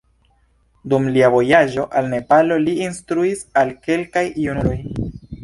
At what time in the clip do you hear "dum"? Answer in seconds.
0.93-1.03